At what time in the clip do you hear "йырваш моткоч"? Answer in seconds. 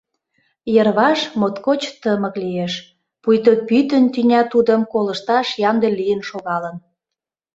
0.75-1.81